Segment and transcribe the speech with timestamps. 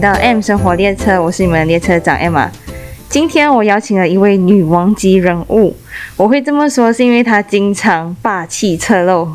[0.00, 2.48] 到 M 生活列车，我是你们的列车长 Emma。
[3.08, 5.74] 今天我邀请了一位女王级人物，
[6.16, 9.28] 我会这么说是因为她经常霸气侧漏，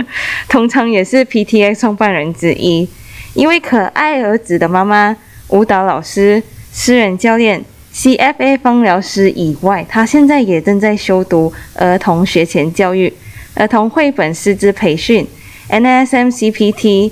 [0.48, 2.88] 通常也是 PTA 创办人之一。
[3.34, 5.14] 一位可爱儿子的妈妈，
[5.48, 13.12] 舞蹈老师、私人教练、CFA 芳疗师以外，她现在也正在修读儿童学前教育、
[13.54, 15.26] 儿童绘本师资培训、
[15.68, 17.10] NSM CPT、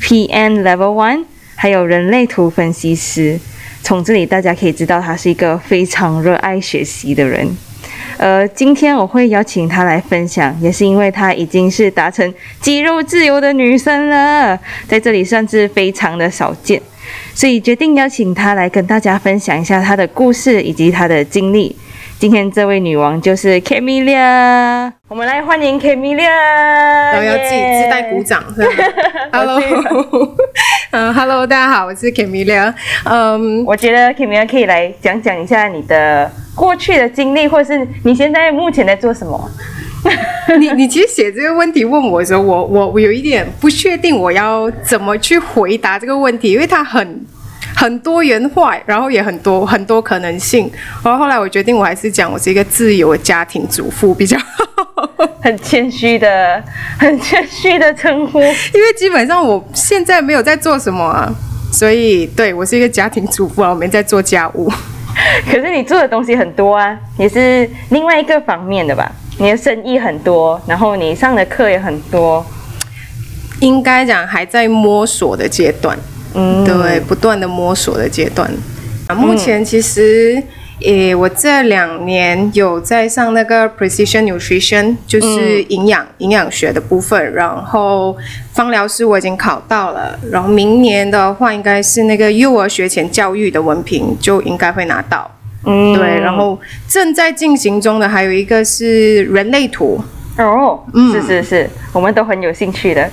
[0.00, 1.24] PN Level One，
[1.62, 3.38] 还有人类图分析师。
[3.82, 7.46] 从这里大家可以知道，她是一个非常热爱学习的人。
[8.16, 14.58] 呃，今天我会邀请她来分享，也是因为她已经是达成肌肉自由的女生了，
[14.88, 16.80] 在这里算是非常的少见，
[17.34, 21.76] 所以决定邀请她来跟大家分享一下她的故事以及她的经历。
[22.18, 28.68] 今天这位女王就是 Camelia，我们来欢迎 Camelia，然后要自己自带鼓掌是吧
[29.32, 29.58] ？Hello，
[30.92, 32.74] 嗯，Hello，大家好，我是 Kamila。
[33.04, 39.48] 嗯，我觉得 Kamila 可以来讲讲一下你的过去的经历，或是你现在目前在做什么。
[40.58, 47.24] 你你其实写这个问题问我的时候，我我我有一点不确定我要怎么去回答这个问题，因为它很
[47.76, 50.70] 很多元化，然后也很多很多可能性。
[51.02, 55.08] 然后后来我决定，我还是讲我是一个自由的家庭主妇比较好，
[55.40, 56.62] 很谦虚的、
[56.98, 58.40] 很谦虚的称呼。
[58.74, 61.32] 因为基本上我现在没有在做什么啊，
[61.72, 64.70] 所以对我是一个家庭主妇啊，我没在做家务。
[65.44, 69.10] 可是你做的东西很多啊，也是另外一个方面的吧？
[69.38, 72.44] 你的生意很多，然后你上的课也很多，
[73.60, 75.98] 应该讲还在摸索的阶段，
[76.34, 78.50] 嗯，对，不断的摸索的阶段。
[79.08, 80.42] 啊，目前其实，
[80.82, 88.16] 诶，我这两年有在上那个 Precision Nutrition，就是营养营养学的部分，然后
[88.52, 95.30] 芳疗师我已经考到了，然后明年的话应该是那个幼儿学前教育的文凭就应该会拿到。
[95.66, 96.58] 嗯，对，然后
[96.88, 100.02] 正在进行中的还有一个是人类图，
[100.44, 103.08] 哦，嗯，是是是，我们都很有兴趣的，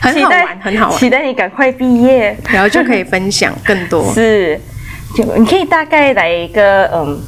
[0.00, 4.10] 很好玩， 很好玩，期待你赶快毕业，然后就可以分享更多。
[4.14, 4.60] 是，
[5.16, 7.18] 就你可以大概来一个，嗯，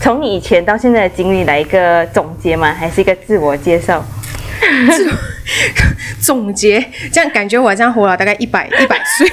[0.00, 2.74] 从你以前到现在的经历来一个总结吗？
[2.76, 4.04] 还是一个自我介绍？
[4.90, 5.10] 自
[6.20, 6.82] 总结，
[7.12, 9.28] 这样感觉我好像活了大概一百一百岁。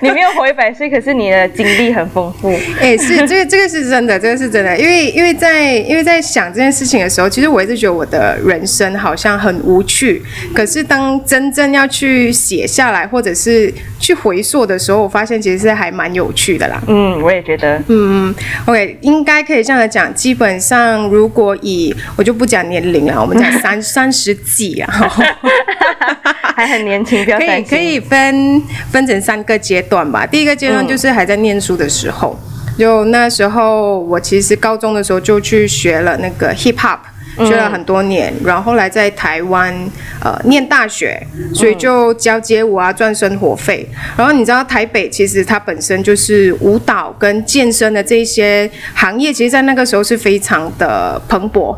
[0.00, 2.50] 你没有活一百岁，可是你的经历很丰富。
[2.80, 4.76] 哎，是这个，这个是真的，这个是真的。
[4.76, 10.22] 因为，因为在，因为在想这件事情的时候，其实我一直觉得我的人生好像很无趣。
[10.54, 16.82] 可是，当真正要去写下来，或者是去回溯的时候，我发现其实是还蛮有趣的啦。
[16.88, 17.80] 嗯，我也觉得。
[17.88, 18.34] 嗯
[18.66, 20.12] ，OK，应该可以这样讲。
[20.12, 24.90] 基本上，如果以我就不讲年龄了，我们讲三 三十几啊，
[26.56, 27.38] 还很年轻，不要。
[27.38, 30.26] 可以可以分分成三个阶段吧。
[30.26, 32.38] 第一个阶段就是还在念书的时候，
[32.78, 36.98] 就那时候我其实高中的时候就去学了那个 hip hop，
[37.46, 39.74] 学了很多年，然后后来在台湾
[40.22, 41.20] 呃念大学，
[41.54, 43.88] 所以就教街舞啊赚生活费。
[44.16, 51.76] 然后你知道台北其实它本身就是舞蹈跟健身的这一些行业，其实在那个时候是非常的蓬勃。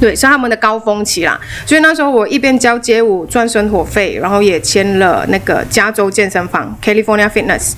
[0.00, 7.72] 对，是他们的高峰期啦，所以那时候我一边教街舞赚生活费，然后也签了那个加州健身房 California Fitness，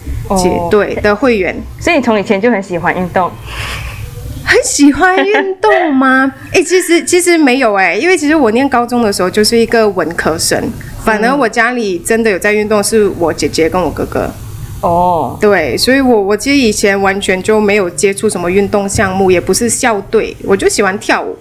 [0.71, 1.55] 对的会员。
[1.79, 3.31] 所以你从以前就很喜欢运动，
[4.45, 6.33] 很喜欢运动吗？
[6.53, 10.61] 哎，其实其实没有哎，因为其实我念高中的时候就是一个文科生，
[11.05, 14.29] 反而我家里真的有在运动是我姐姐跟我哥哥。
[14.81, 21.37] 哦，对，所以我我其实以前完全就没有接触什么运动项目，也不是校队，我就喜欢跳舞。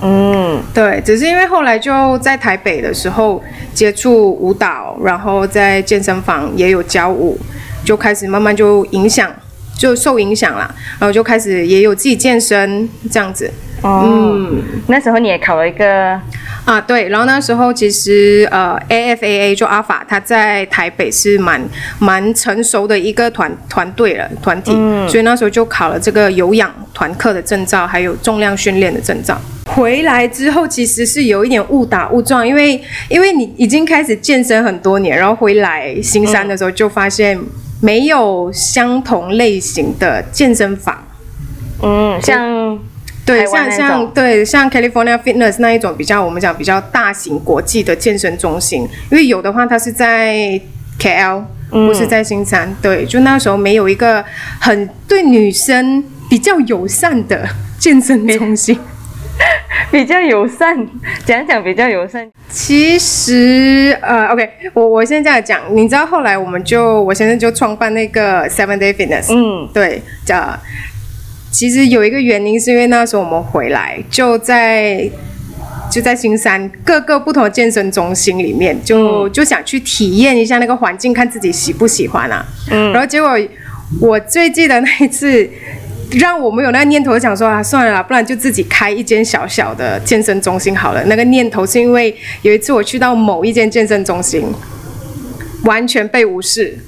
[0.00, 3.42] 嗯，对，只是因为后来就在台北的时候
[3.74, 7.36] 接触舞蹈，然后在健身房也有教舞，
[7.84, 9.34] 就开始慢慢就影响，
[9.76, 13.50] 就受影响了，然后就开始也有自己健身这样子。
[13.84, 16.20] 嗯，那时候你也考了一个
[16.64, 21.62] 啊，对，然后那时候其实呃，AFAA 就阿法，他在台北是蛮
[22.00, 24.72] 蛮成熟的一个团团队了团体，
[25.08, 29.38] 所以那时候就考了这个有氧团课的证照，还有重量训练的证照。
[29.66, 37.38] 回来之后其实是有一点误打误撞，因为因为你已经开始健身很多年，然后回来新山的时候就发现
[37.80, 41.04] 没有相同类型的健身房，
[41.80, 42.76] 嗯，像。
[43.28, 50.60] 对，像像对像 California Fitness 那一种比较，我们讲比较大型国际的健身中心，因为有的话它是在
[50.98, 52.74] KL，不是在新山。
[52.80, 54.24] 对，就那时候没有一个
[54.58, 57.46] 很对女生比较友善的
[57.78, 58.78] 健身中心。
[59.92, 60.76] 比较友善，
[61.24, 62.28] 讲讲比较友善。
[62.48, 70.58] 其实呃，OK，我我现在这样讲，你知道后来我们就我现在就创办那个 Seven Day Fitness，嗯，对，叫
[71.50, 75.08] 其实有一个原因是因为那时候我们回来就在
[75.90, 82.46] 就在新山各个不同的健身中心里面，就、就想去体验一下那个环境，看自己喜不喜欢啊。
[82.70, 83.30] 嗯然后结果
[84.00, 85.48] 我最记得那一次。
[86.12, 91.04] 让我们有那个念头，想说啊，算了啦，不然就自己开一间小小的健身中心好了。
[91.04, 94.42] 那个念头是因为有一次我去到某一间健身中心，
[95.64, 96.78] 完全被无视。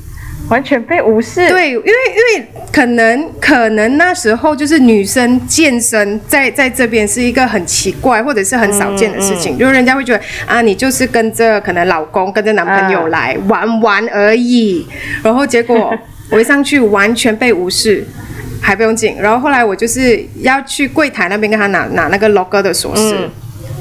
[0.50, 14.86] 完全被无视。，对，因为因为可能可能那时候就是女生健身在在这边是一个很奇怪或者是很少见的事情，就是人家会觉得啊，你就是跟着可能老公跟着男朋友来、玩玩而已，
[15.22, 15.96] 然后结果
[16.30, 18.06] 我一上去完全被无视。
[18.62, 23.30] 还不用紧，然后后来我就是要去柜台那边跟他拿拿那个 logo 的锁匙，嗯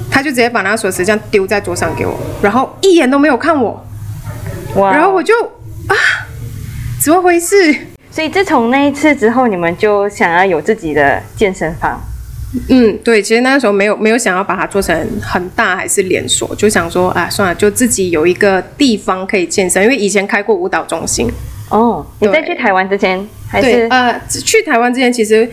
[0.09, 3.85] 他就直接把那个锁匙这样丢在桌上给我，然后一眼都没有看我，
[4.77, 4.93] 哇！
[4.93, 5.58] 然后我就啊，
[7.01, 7.55] 怎么回事？
[8.11, 12.01] 所以自从那一次之后，你们就想要有自己的健身房。
[12.67, 21.31] 嗯，对，其实那时候没有没有想要把它做成很大还是连锁，就想说啊，算了，就自己有一个地方可以健身，因为以前开过舞蹈中心。
[21.69, 25.47] 哦，你在去台湾之前还对，是呃，去台湾之前其实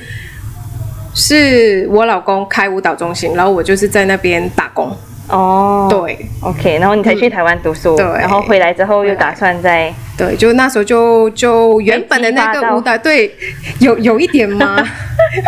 [1.14, 4.90] 是我老公开舞蹈中心，然后我就是在那边打工。
[5.28, 13.34] 哦，对，OK，然后你才去台湾读书，对然后回来之后又打算在对，就那时候就就原本的那个舞蹈，对，
[13.81, 14.76] 有有一点吗？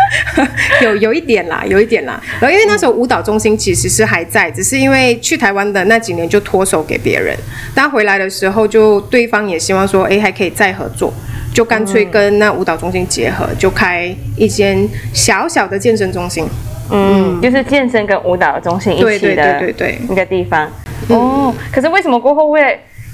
[0.83, 2.21] 有有一点啦，有一点啦。
[2.41, 7.33] 然后因为那时候舞蹈中心其实是还在，只是因为去台湾的那几年就脱手给别人，
[7.73, 11.13] 但回来的时候就对方也希望说，哎，还可以再合作，
[11.53, 16.45] 就干脆跟那舞蹈中心结合，就开一间小小的健身中心。
[16.91, 19.03] 嗯，就是健身跟舞蹈中心一起
[19.35, 20.69] 的对对对，一个地方。
[21.09, 22.61] 哦，可是为什么过后会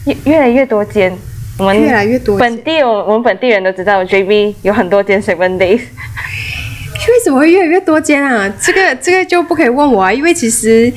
[0.06, 1.16] 越越来越多间？
[1.58, 5.82] 我们越来越多间本地我我们本地人都知道，JB 有很多间 Seven Days。
[7.08, 8.52] 为什么会越来越多间啊？
[8.60, 10.92] 这个这个就不可以问我啊，因为其实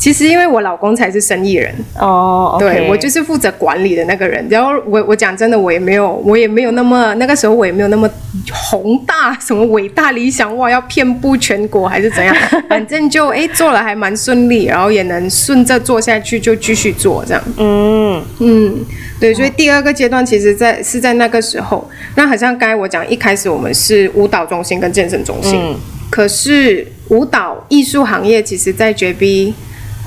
[0.00, 4.44] 其实因为我老公才是生意人，哦对我就是负责管理的那个人。
[4.48, 8.08] 然后我我讲真的，我也没有我也没有那么那个时候我也没有那么
[8.50, 12.34] 宏大什么伟大理想哇，要遍布全国还是怎样，
[12.66, 17.42] 反正就哎做了还蛮顺利，然后也能顺着做下去，就继续做这样。
[17.58, 18.74] 嗯嗯，
[19.20, 21.86] 对，所以第二个阶段其实在是在那个时候。
[22.14, 25.76] 那好像刚才我讲，一开始我们是舞蹈中心跟健身中心，嗯
[26.10, 29.52] 可是舞蹈艺术行业其实，在 JB，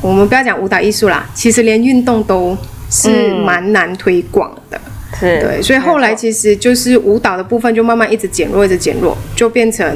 [0.04, 2.56] 我们不要讲舞蹈艺术啦，其实连运动都
[2.90, 4.80] 是嗯蛮难推广的。
[5.18, 9.96] 是，对，所以后来其实就是舞蹈的部分就慢慢一直减弱，一直减弱，就变成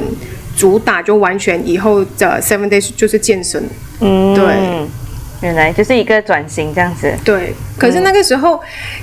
[0.56, 3.62] 主打就完全以后的 Seven Days 就是健身。
[4.00, 4.44] 嗯对，
[5.42, 7.12] 原来就是一个转型这样子。
[7.22, 8.58] 对，可是那个时候、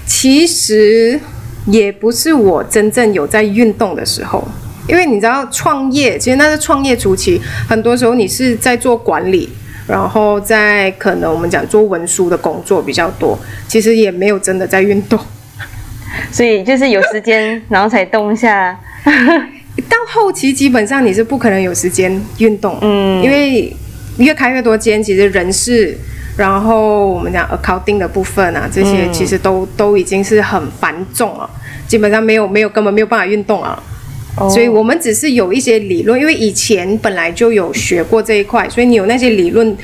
[0.08, 1.20] 其实
[1.68, 4.44] 也不是我真正有在运动的时候，
[4.88, 9.50] 因为你知道创业，其实那是创业初期，很多时候你是在做管理。
[9.88, 13.38] 然后在可能我们讲做文书的工作比较多，
[13.68, 15.20] 其实也没有真的在运动。
[16.32, 18.80] 所以就是有时间，然后才动一下。
[19.90, 23.76] 到后期基本上你是不可能有时间运动，嗯因为
[24.18, 25.96] 越开越多间，其实人事，
[26.38, 31.50] 然后我们讲 accounting 的部分啊，这些嗯其实都、都已经是很繁重了，
[31.88, 33.78] 基本上没有没有根本没有办法运动啊。
[34.38, 39.76] 哦所以我们只是有一些理论，因为以前本来就有学过这一块，所以你有那些理论，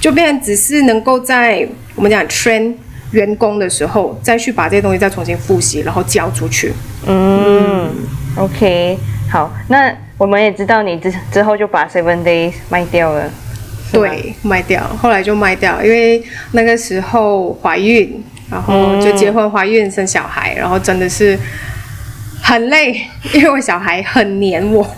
[0.00, 2.72] 就变成只是能够在我们讲 train
[3.12, 6.72] 员工的时候，再去把这些东西再重新复习，然后教出去。
[7.06, 7.90] 嗯
[8.36, 8.98] ，OK，
[9.30, 13.30] 好，那我们也知道你之之后就把 Seven Days 卖掉了。
[13.90, 16.22] 对，卖掉，后来就卖掉，因为
[16.52, 21.38] 那个时候怀孕，然后就结婚、怀孕、生小孩，然后真的是
[22.42, 23.00] 很累，
[23.32, 24.86] 因为我小孩很黏我。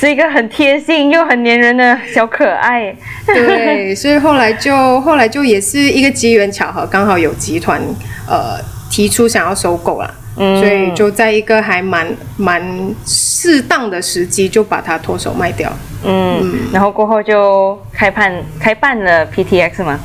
[0.00, 2.94] 是一个很贴心又很黏人的小可爱。
[3.26, 7.80] 对， 所以后来就后来就也是一个机缘巧合，刚好有集团
[8.28, 8.58] 呃
[8.90, 10.14] 提出想要收购了。
[10.38, 12.06] 嗯所以就在一个还蛮
[12.36, 12.62] 蛮
[13.06, 15.72] 适当的时机，就把它脱手卖掉。
[16.04, 18.30] 嗯，然后过后就开办
[18.60, 19.98] 开办了 PTX 嘛。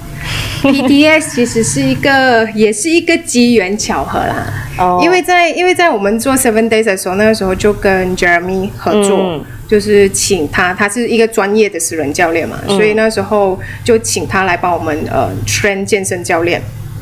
[0.61, 4.47] PTS 其实是一个，也是一个机缘巧合啦。
[4.77, 4.99] 哦。
[5.03, 9.43] 因为在因为在我们做 Seven Days 的时候，那个时候就跟 Jeremy 合作，嗯。
[9.67, 12.75] 就是请他，他是一个专业的私人教练嘛，嗯。
[12.75, 16.61] 所以那时候就请他来帮我们呃 train 健身教练。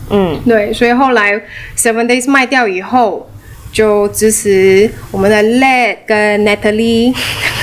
[0.10, 0.40] 嗯。
[0.48, 1.34] 对，所以后来
[1.76, 3.30] Seven Days 卖掉以后，
[3.74, 7.14] 就支持我们的 Led 跟 Natalie，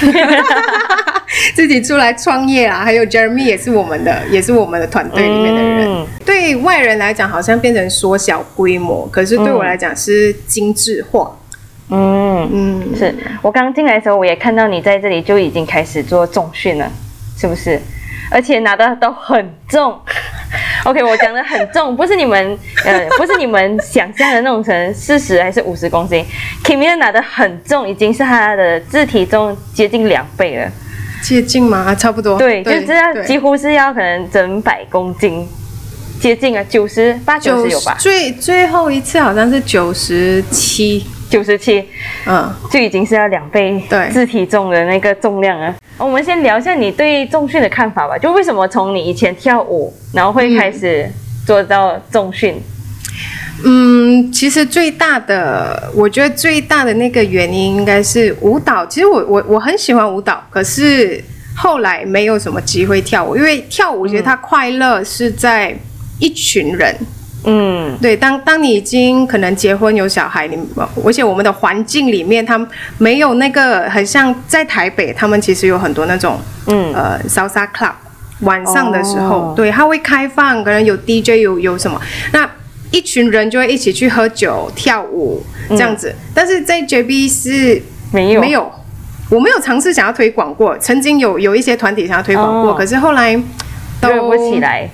[1.55, 5.87] 自己出来创业啊，还有 Jeremy 也是我们的，也是我们的团队里面的人。
[5.88, 11.35] 嗯对外人来讲，好像变成缩小规模，可是对我来讲是精致化。
[11.88, 16.91] 嗯，嗯，是我刚进来的时候，我也看到你在这里就已经开始做重训了，
[17.38, 17.81] 是不是？
[18.31, 19.99] 而且拿的都很重。
[20.85, 26.25] OK，我讲的很重，不是你们呃，不是你们想象的那种成四十还是五十公斤。
[26.65, 30.71] Kimi 拿的很重，已经是他的自体重接近两倍了。
[31.26, 31.92] 接近吗？
[31.92, 32.38] 差不多。
[32.38, 35.45] 对，就这样，几乎是要可能整百公斤，
[36.21, 37.97] 接近啊，九十八九十有吧？
[37.99, 41.04] 最最后一次好像是九十七。
[41.28, 41.85] 九十七，
[42.25, 45.75] 嗯，就已经是要两倍对自体重的那个重量啊。
[45.99, 48.16] 我们先聊一下你对重训的看法吧。
[48.16, 51.11] 就为什么从你以前跳舞，然后会开始
[51.45, 52.54] 做到重训？
[52.54, 52.62] 嗯，
[54.32, 58.85] 其实最大的，我觉得最大的那个原因应该是舞蹈。
[58.87, 61.23] 其实我我我很喜欢舞蹈，可是
[61.56, 65.76] 后来没有什么机会跳舞，因为跳舞我觉得它快乐是在
[66.18, 66.94] 一群人。
[67.44, 67.96] 嗯。
[68.00, 70.58] 对，当当你已经可能结婚有小孩，你
[71.04, 72.68] 而且我们的环境里面，他们
[72.99, 76.92] 没有那个很像在台北，他们其实有很多那种嗯。
[76.94, 77.92] 呃 salsa club，
[78.40, 79.54] 晚上的时候，哦。
[79.56, 82.00] 对，它会开放，可能有 DJ 有有什么，
[82.32, 82.49] 那
[82.97, 86.15] 一群人就会一起去喝酒跳舞这样子。
[86.33, 88.41] 但是在 JB 是没有。
[88.41, 88.73] 没有，
[89.29, 92.75] 我没有尝试想要推广过，曾经有有一些团体想要推广过，哦。
[92.75, 93.38] 可是后来
[94.00, 94.88] 都热不起来。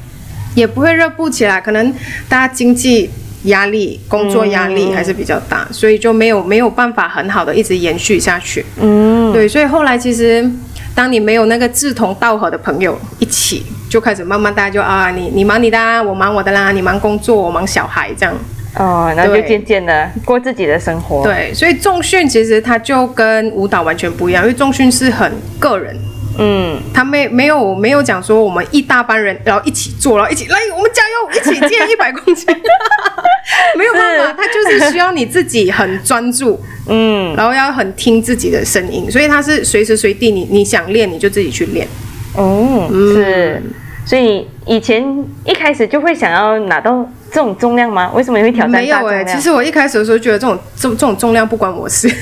[0.55, 1.95] 也不会热不起来，可能
[2.29, 3.09] 大家经济
[3.45, 4.95] 压力、工作压力嗯。
[4.95, 8.63] 还是比较大，所以就没有没有办法很好的一直延续下去。
[8.79, 10.51] 嗯，对，所以后来其实，
[10.95, 18.35] 当你没有那个志同道合的朋友一起，就开始慢慢大家就啊，你你忙你的啦，我忙我的啦，你忙工作，我忙小孩这样。
[18.75, 25.95] 哦，然后就对渐渐的过自己的生活。，对，所以重训其实它就跟舞蹈完全不一样，因为重训是很个人。
[26.39, 32.47] 嗯，他没没有没有讲说我们一大班人然后一起做，然后一起来我们加油，一起减一百公斤，
[33.77, 36.59] 没有办法，他就是需要你自己很专注，
[36.89, 41.87] 嗯，然后要很听自己的声音，所以他是随时随地你你想练你就自己去练。
[42.35, 43.63] 哦，嗯是，
[44.05, 45.03] 所以以前
[45.45, 48.11] 一开始就会想要拿到这种重量吗？
[48.15, 49.25] 为什么你会挑战没有哎？
[49.25, 52.13] 其实我一开始的时候觉得这种这这种重量不关我事，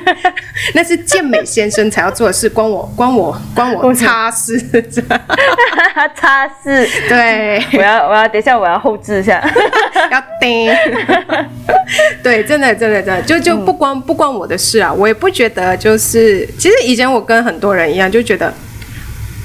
[0.74, 4.58] 那是健美先生才要做的事，关我关我关我擦事。
[6.14, 9.42] 擦拭，对，我要我要等一下我要后置一下。
[10.10, 10.70] 要叮。
[12.22, 14.92] 对，真的，真的，真的，就就不关、不关我的事啊！
[14.92, 18.52] 我也不觉得，就是其实以前我跟很多人一样，就觉得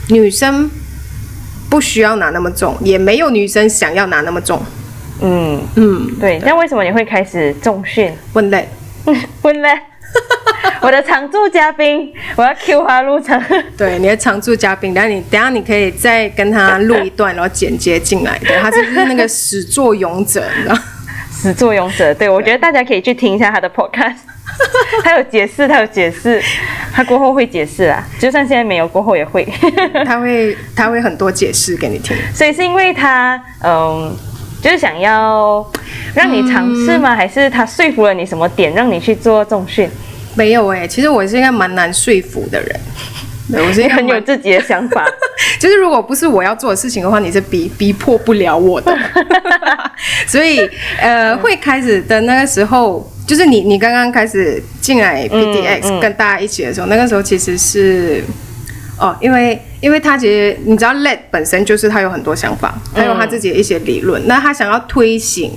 [0.09, 0.69] 女生
[1.73, 4.61] 不需要拿那么重，也没有女生想要拿那么重。
[5.23, 6.37] 嗯，嗯，对。
[6.45, 8.13] 那为什么你会开始重训？
[8.33, 8.69] 问累。
[9.41, 9.69] 问嘞，
[10.83, 13.43] 我的常驻嘉宾，我要 Q 他入场。
[13.75, 18.37] 对，你的常驻嘉宾，等下你等下你可以再跟他录一段，然后剪接进来。
[18.45, 20.77] 对，他就是那个始作俑者，你知道。
[21.31, 24.17] 始作俑者，对我觉得大家可以去听一下他的 podcast，
[25.03, 26.41] 他有解释，他有解释，
[26.93, 29.47] 他过后会解释啊，就算现在没有，过后也会。
[30.05, 32.15] 他会他会很多解释给你听。
[32.33, 34.15] 所以是因为他，嗯，
[34.61, 35.65] 就是想要
[36.13, 37.15] 让你尝试吗？
[37.15, 39.89] 还是他说服了你什么点，让你去做重训？
[40.35, 42.79] 没有哎、其实我是一个蛮难说服的人。
[43.51, 45.05] 对，我是一个很有自己的想法。
[45.59, 48.97] 就是如果不是我要做的事情的话，你是逼逼迫不了我的。
[50.25, 50.67] 所以
[50.99, 58.23] 呃，会开始的那个时候，就是你你刚刚开始进来 PDX、嗯跟大家一起的时候，那个时候其实是。
[58.95, 65.51] 哦，因为因为他其实你知道，LED 本身就是他有很多想法，他有他自己的一些理论，那他想要推行，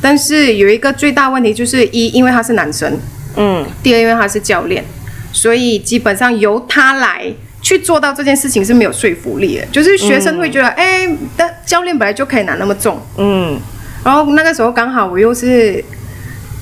[0.00, 2.96] 但是有一个最大问题就是一，因为他是男生，
[3.36, 4.84] 嗯第二，因为他是教练，
[5.32, 9.66] 所以基本上由他来去做到这件事情是没有说服力的。
[9.72, 13.58] 就是学生会觉得，哎、但教练本来就可以拿那么重，嗯
[14.04, 15.82] 然后那个时候刚好我又是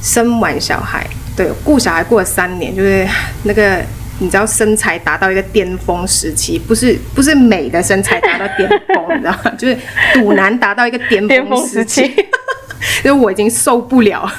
[0.02, 3.06] 生完小孩，对，顾小孩过了三年，就是
[3.44, 3.82] 那个。
[4.22, 9.50] 你知道身材达到一个巅峰时期，不是不是美的身材达到巅峰，你知道吗？
[9.56, 9.74] 就是
[10.12, 12.14] 肚腩达到一个巅巅峰峰时时期期，
[13.02, 14.30] 就是我已经受不了。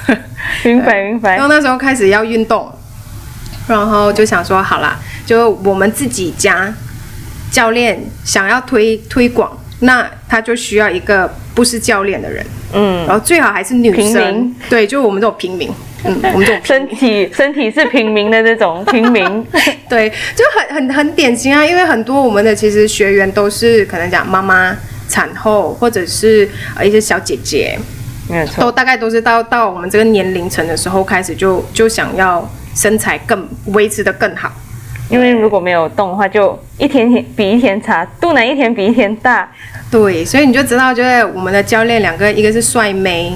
[0.62, 1.48] 明白明白然后。
[1.48, 2.72] 那时候开始要运动，
[3.66, 6.72] 然后就想说好啦，就我们自己家
[7.50, 9.50] 教练想要推推广，
[9.84, 15.68] 那他就需要一个不是教练的人，嗯，然后最好还是女生，对，就我们这种平民，
[16.04, 19.46] 嗯， 我们这种身体身体是平民的这种 平民。
[19.88, 24.74] 对，就很很很典型啊，因为很多我们的其实学员都是可能讲妈妈、
[25.08, 27.78] 产后，或者是呃一些小姐姐，
[28.30, 28.62] 没错。
[28.62, 34.50] 都大概都是到到我们这个年龄层的时候开始就就想要身材更维持的更好，
[35.12, 39.46] 因为如果没有动的话，就一天天比一天差，肚腩一天比一天大。
[39.90, 43.30] 对，所以你就知道，就是我们的教练两个，一个是帅妹，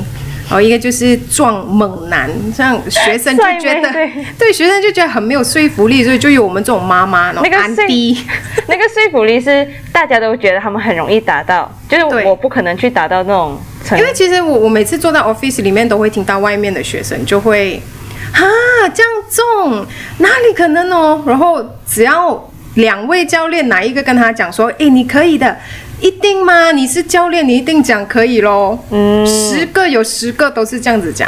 [0.48, 3.92] 然后一个就是壮猛男，像学生就觉得，
[4.38, 4.50] 对。
[4.50, 8.16] 学生就觉得很没有说服力，所以就有我们这种妈妈，那个安迪，
[8.68, 13.58] 那个说服力是大家都觉得他们很容易达到，就是我不可能去达到那种，
[13.98, 17.82] 因为其实我我每次坐在 office 里面都会听到外面的学生就会，
[18.32, 19.86] 啊这样重
[20.18, 25.56] 哪里可能哦，然后只要两位教练哪一个跟他讲说，哎你可以的。
[25.98, 26.72] 一定吗？
[26.72, 28.78] 你是教练，你一定讲可以喽。
[28.90, 31.26] 嗯，十个有十个都是这样子讲。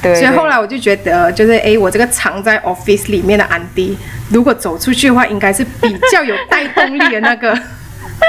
[0.00, 0.14] 对。
[0.14, 3.98] 所以后来我就觉得，就是哎，我这个藏在 office 里面的安迪，
[4.30, 7.54] 如果走出去的话，应该是比较有带动力的那个。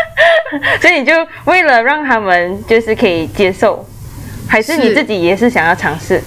[0.81, 1.13] 所以你就
[1.45, 3.87] 为了让他们就是可以接受，
[4.49, 6.21] 还是你自己也是想要尝试？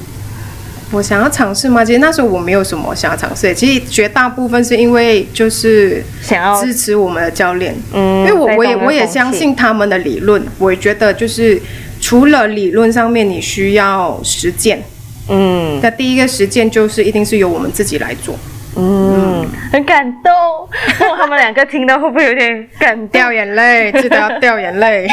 [0.92, 1.82] 我想要尝试吗？
[1.82, 3.54] 其实那时候我没有什么想要尝试。
[3.54, 10.44] 其实绝大部分是因为就是想要支持我们的教练，嗯，因为我我也我也相信他们的理论。
[10.58, 11.58] 我也觉得就是
[11.98, 14.82] 除了理论上面，你需要实践，
[15.30, 18.38] 嗯，那第一个实践就是一定是由我们自己来做，
[18.76, 20.30] 嗯，很感动。
[21.16, 23.90] 他们两个听到会不会有点感掉眼泪？
[23.92, 25.08] 记得要掉眼泪。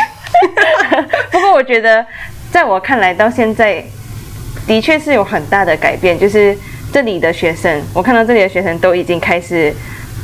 [1.32, 2.06] 不过我觉得，
[2.52, 3.82] 在我看来到现在。
[4.68, 6.56] 的确是有很大的改变，就是
[6.92, 9.74] 这里的学生，我看到这里的学生都已经开始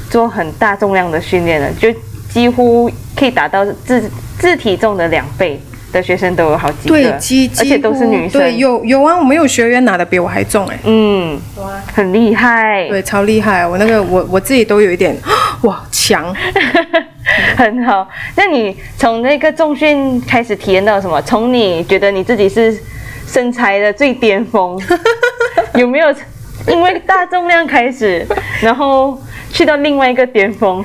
[0.10, 1.92] 做很大重量的训练了，就
[2.30, 5.60] 几乎可以达到自自体重的两倍
[5.92, 7.06] 的学生都有好几个，对，
[7.58, 11.40] 而且都是女生，对，有有啊，我们有学员拿的比我还重哎，嗯，
[11.94, 15.16] 很厉害，对，超厉害，我那个我我自己都有一点
[15.64, 16.36] 哇强，
[17.58, 18.08] 很好。
[18.36, 21.22] 那你从那个重训开始体验到什么？
[21.24, 22.78] 从你觉得你自己是。
[23.28, 24.80] 身材的最巅峰
[25.76, 26.14] 有没有？
[26.68, 28.26] 因为大重量开始，
[28.62, 30.84] 然后去到另外一个巅峰，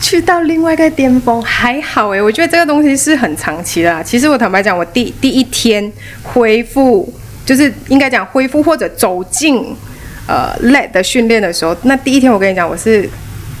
[0.00, 4.02] 去到另外一个巅峰还好诶，我觉得这个东西是很长期的。
[4.04, 5.90] 其实我坦白讲，我第第一天
[6.22, 7.10] 恢复，
[7.46, 9.74] 就是应该讲恢复或者走进
[10.26, 13.08] 呃 let 的训练的时候，那第一天我跟你讲，我是。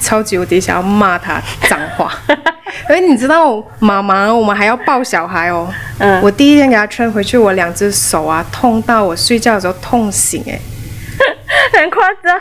[0.00, 2.12] 超级无敌想要骂他脏话，
[2.88, 5.68] 哎，你知道妈妈，我们还要抱小孩哦。
[5.98, 10.58] 嗯，我第一天给他穿回去，我两只手啊痛到我睡觉的时候痛醒，哎，
[11.78, 12.40] 很夸张。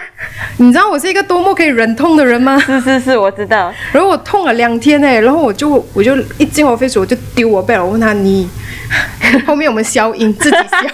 [0.57, 2.57] 你知道我是一个多么可以忍痛的人吗？
[2.59, 3.73] 是是是，我知道。
[3.91, 8.49] 然后我痛了两天哎，然后我就我就一进我 face 我就丢我背了，我问他你
[9.45, 10.87] 后面我们消音自己消。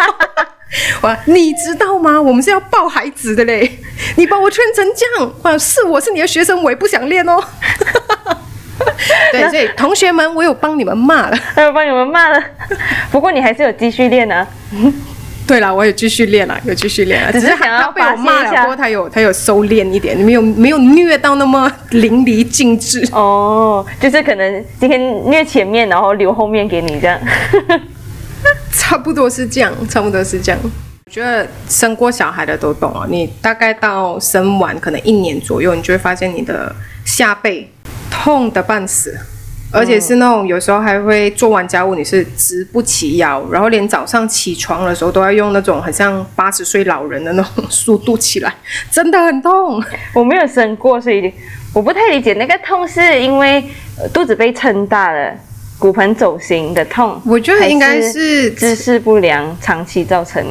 [1.02, 2.20] 哇，你知道吗？
[2.20, 3.80] 我们是要抱孩子的嘞！
[4.16, 7.44] 你把我穿成这样，哇，是我是你的学生，我也不想练哦。
[9.32, 12.42] 对，所以同学们，我有帮你们骂了， 我有帮你们骂了。
[13.12, 14.48] 不过你还是有继续练呢。
[15.46, 23.06] 对了，我也继续练了，有继续练了，只是想要被我骂了，不过他有他有收敛一点，没有没有虐到那么淋漓尽致。
[23.12, 27.20] 哦，就是可能今天虐前面，然后留后面给你这样。
[28.72, 30.60] 差不多是这样，差不多是这样。
[31.06, 36.74] 我觉得生过小孩的都懂啊，你大概到生完可能一年左右，你就会发现你的
[37.06, 37.70] 下背
[38.14, 39.18] 痛的半死，
[39.72, 48.54] 而且是那种有时候还会做完家务你是直不起腰，然后连早上起床的时候都要用那种很像八十岁老人的那种速度起来，
[48.92, 49.84] 真的很痛。
[50.14, 51.34] 我没有生过，所以
[51.74, 53.64] 我不太理解那个痛是因为
[54.14, 55.34] 肚子被撑大了。
[55.80, 60.42] 骨盆走形的痛，我觉得应该是姿势不良长期造成。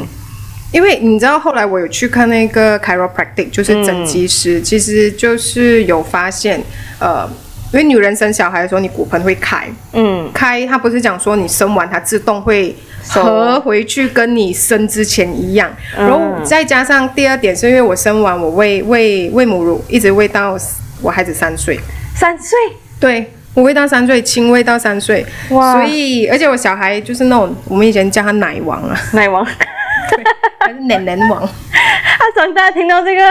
[0.73, 6.63] 因为你知道，后来我有去看那个 chiropractic，就是整脊师，其实就是有发现，
[6.99, 7.27] 呃，
[7.73, 12.77] 因为女人生小孩的时候，你骨盆会开，嗯，开，它不是讲说你生完它自动会
[13.09, 15.71] 合回去，跟你生之前一样。
[15.97, 20.57] 然后再加上第二点，是因为我生完我喂喂喂母乳，一直喂到
[21.01, 21.81] 我孩子三岁，
[22.15, 22.57] 三岁，
[23.01, 23.33] 对。
[23.55, 29.45] 我喂到三岁，亲喂到三岁，所以而且我小孩就是那种我们以前叫他奶王啊，奶王，
[30.59, 31.43] 还是奶奶王。
[32.19, 33.23] 他长大听到这个，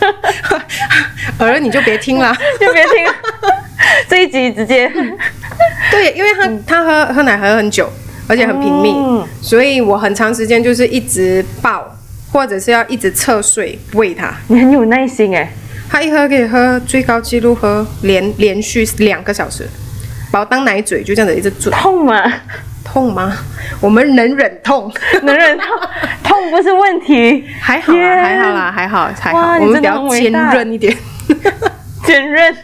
[1.38, 3.14] 儿你就别听了， 就别听了。
[4.08, 4.90] 这一集直接，
[5.90, 7.90] 对，因为他他喝喝奶喝很久，
[8.28, 8.94] 而且很频密，
[9.40, 11.96] 所以我很长时间就是一直抱，
[12.32, 14.32] 或者是要一直侧睡喂他。
[14.48, 15.50] 你很有耐心哎。
[15.88, 19.68] 他一喝可以喝最高纪录喝连连续两个小时，
[20.30, 21.72] 把我当奶嘴就这样子一直嘴。
[21.72, 22.22] 痛吗？
[22.92, 23.32] 痛吗？
[23.80, 25.66] 我们能忍痛， 能忍痛，
[26.24, 27.46] 痛不是问题。
[27.60, 29.58] 还好啦，还好啦，还好，还好。
[29.60, 30.96] 我们比较坚韧一点，
[32.04, 32.56] 坚韧。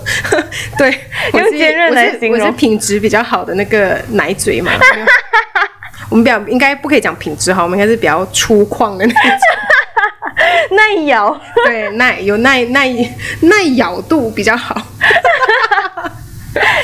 [0.78, 0.98] 对，
[1.34, 2.40] 用坚韧来形容。
[2.40, 4.72] 我是品质比较好的那个奶嘴嘛。
[6.08, 9.20] 我们比较应该不可以讲品质好，我们应该是比较粗犷的那种。
[10.70, 12.88] 耐咬，对，耐有耐耐
[13.42, 14.80] 耐咬度比较好。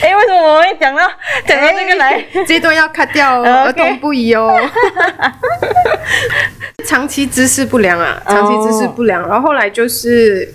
[0.04, 1.02] 哎，为什么我们会讲到
[1.46, 2.22] 讲到这个来？
[2.46, 4.54] 这段要 cut 掉哦， 儿童不宜哦。
[6.84, 10.52] 长期姿势不良啊，长期姿势不良，然后后来就是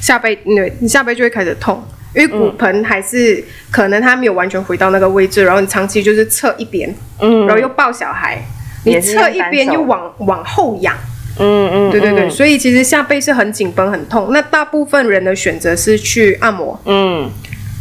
[0.00, 1.82] 下背，对，你下背就会开始痛，
[2.14, 8.40] 因为骨盆还是可能它没有完全回到那个位置，然后你长期就是侧一边，嗯，然后又抱小孩，
[8.84, 10.96] 你侧一边又往往后仰，
[11.40, 14.28] 嗯嗯，对对对，所以其实下背是很紧绷很痛。
[14.30, 17.28] 那大部分人的选择是去按摩，嗯。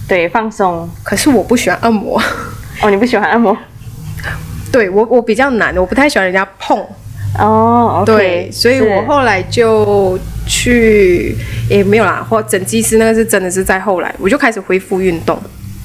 [0.10, 0.90] 对，放松。
[1.04, 2.22] 可是我不喜欢按摩。
[2.82, 3.56] 哦，你不喜欢按摩？
[4.72, 6.84] 对我，我比较难，我不太喜欢人家碰。
[7.38, 10.18] 哦，对，所以我后来就
[10.48, 11.36] 去，
[11.70, 15.40] 也没有啦，或整肌师那个是真的是在后来，我就开始恢复运动。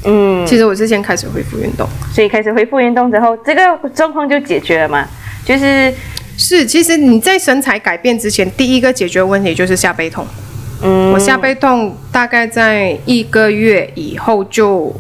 [0.05, 5.07] 嗯，其实我是先开始恢复运动，所以开始恢复运动之后，这个状况就解决了嘛？
[5.45, 5.93] 就是
[6.39, 10.27] 是，其实你在身材改变之前，第一个解决问题就是下背痛。
[10.85, 14.95] 嗯，我下背痛大概在一个月以后就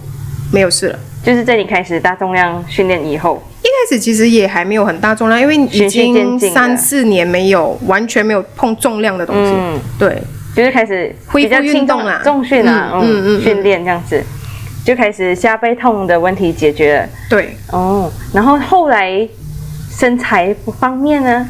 [0.52, 3.42] 没有事了，就是在你开始大重量训练以后。
[3.62, 9.52] 一开始其实也还没有很大重量，因为已经三四年没有完全没有碰重量的东西。
[9.56, 10.22] 嗯，对，
[10.54, 14.22] 就是开始恢复运动啊，重训啊，嗯嗯，训练这样子，
[14.84, 17.08] 就开始下背痛的问题解决了。
[17.28, 19.26] 对，哦，然后后来
[19.90, 21.48] 身材不方面呢？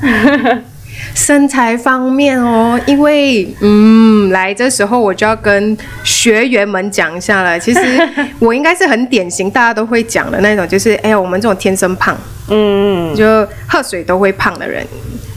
[1.14, 7.59] 身材方面哦，因为嗯，来这时候我就要跟学员们讲一下了。
[7.59, 7.80] 其实
[8.38, 12.16] 我应该是很典型，大家都会讲的那种，就是哎呀，我们这种天生胖，
[12.48, 14.87] 嗯，就喝水都会胖的人。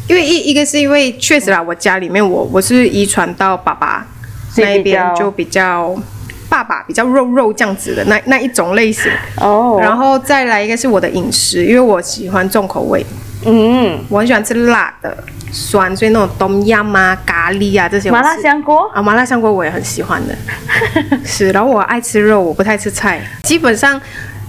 [0.07, 4.07] 因为一一个是因为确实啦，我家里面我我是遗传到爸爸
[4.55, 5.93] 那一边就比较
[6.47, 9.77] 爸爸比较肉肉这样子的那那一种类型哦。
[9.81, 13.05] 然后再来一个是我的饮食，因为我喜欢重口味，
[13.47, 15.17] 嗯，我很喜欢吃辣的。
[15.49, 20.35] 酸，所以那种冬阴啊、咖喱啊这些，麻辣香锅啊，麻辣香锅我也很喜欢的。
[21.23, 23.99] 是，然后我爱吃肉，我不太吃菜，基本上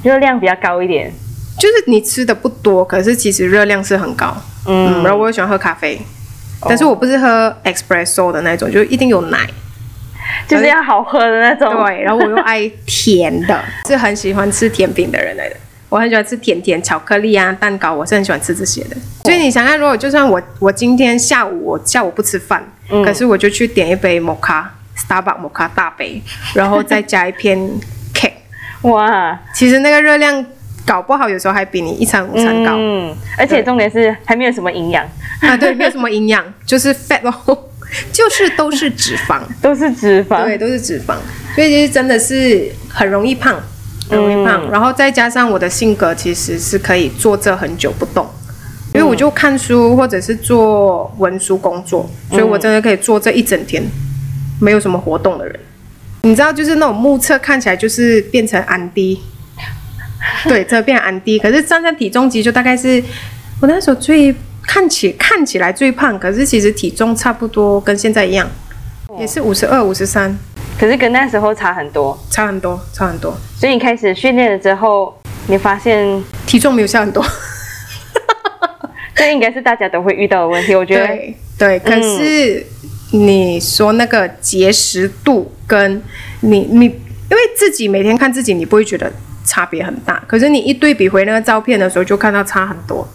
[0.03, 1.11] 热量比较高一点。
[1.57, 4.37] 就是你吃的不多，可是其实热量是很高。
[4.67, 6.01] 嗯，然后我又喜欢喝咖啡，
[6.63, 9.49] 但是我不是喝 espresso 的那种，就一定有奶，
[10.49, 11.73] 就是要好喝的那种。
[11.87, 15.57] 对，然后我又爱甜的，是很喜欢吃甜品的人来的。
[15.89, 18.97] 我很喜欢吃甜甜巧克力啊，蛋糕，我是很喜欢吃这些的。
[19.25, 22.63] 所以你想想，如果就算我我今天下午我下午不吃饭，
[23.05, 26.23] 可是我就去点一杯摩卡，Starbucks 摩卡大杯，
[26.55, 27.59] 然后再加一片
[28.15, 28.33] cake，
[28.83, 30.45] 哇，其实那个热量
[30.85, 32.73] 搞不好有时候还比你一餐午餐高。
[32.77, 35.05] 嗯，而且重点是还没有什么营养。
[35.41, 37.59] 啊，对，没有什么营养， 就是 fat 哦，
[38.13, 41.15] 就是都是脂肪，都是脂肪，对，都是脂肪，
[41.55, 43.55] 所以其实真的是很容易胖。
[44.17, 48.27] 容易胖，然后再加上我的性格，其实是可以坐这很久不动，
[48.95, 53.83] 因为我就看书或者是做文书工作，所以我真的可以坐这一整天，
[54.61, 55.61] 没有什么活动的人。
[56.23, 59.21] 你知道，就是那种目测看起来就是变成安迪，
[60.49, 61.39] 对，这变安迪。
[61.39, 63.03] 可是站在体重机就大概是
[63.61, 68.49] 我那时候最看起看起来最胖，可是其实体重差不多跟现在一样，
[69.19, 70.37] 也是五十二、五十三。
[70.79, 73.37] 可是跟那时候差很多，差很多，差很多。
[73.59, 75.13] 所以你开始训练了之后，
[75.49, 77.25] 你发现体重没有下很多，
[79.17, 80.77] 这应该是大家都会遇到的问题。
[80.77, 81.79] 我觉得对，对。
[81.81, 82.65] 可是
[83.11, 86.01] 你说那个节食度跟
[86.43, 89.13] 你你，因为自己每天看自己，你不会觉得
[89.45, 90.23] 差别很大。
[90.29, 93.07] 可是你一对比回那个照片的时候，就看到差很多。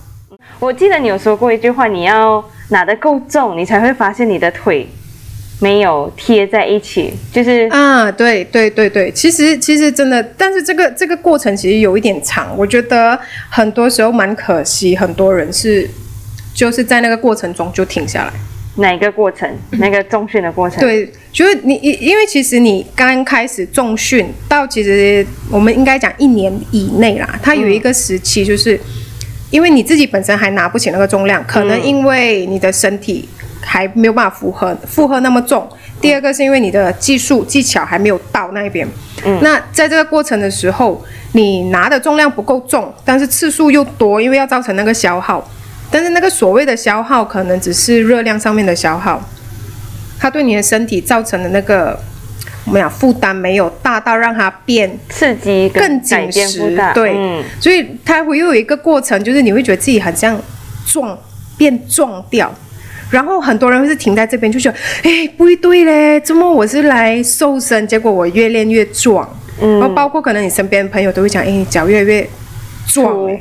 [0.59, 4.89] 我记得你有说过一句话，你要拿得够重，你才会发现你的腿。
[5.63, 13.17] 没有贴在一起，就是啊，对对对对，其实其实真的，但是这个这个过程其实有一点长，我觉得
[13.49, 15.89] 很多时候蛮可惜，很多人是
[16.53, 18.33] 就是在那个过程中就停下来。
[18.75, 19.49] 哪一个过程？
[19.79, 20.81] 那个重训的过程？
[20.81, 28.77] 对，就是你因因为其实你刚开始重训到其实我们应该讲一年以内啦，它有一个时期，就是
[29.49, 33.29] 因为你自己本身还拿不起那个重量，可能因为你的身体。
[33.65, 35.67] 还没有办法负荷负荷那么重。
[36.01, 38.87] 第二个是因为你的技术技巧还没有到那边。
[39.25, 39.39] 嗯。
[39.41, 45.49] 那在这个过程的时候，你拿的重量不够重，但是次数又多，因为要造成那个消耗。
[45.89, 49.21] 但是那个所谓的消耗，可能只是热量上面的消耗，
[50.19, 51.97] 它对你的身体造成的那个
[52.65, 56.77] 我们讲负担没有大到让它变刺激更紧实。
[56.93, 57.13] 对。
[57.15, 57.43] 嗯。
[57.61, 60.37] 所以它会又有一个过程，就是你会觉得自己很像
[60.85, 61.17] 壮
[61.57, 62.53] 变壮掉。
[63.13, 69.27] 然后很多人会是停在这边，就觉得，哎，不对嘞，怎么我是来瘦身，结果我越练越壮。
[69.61, 69.79] 嗯。
[69.79, 72.27] 然后包括可能你身边的朋友都会讲，哎，脚越来越
[72.87, 73.31] 壮、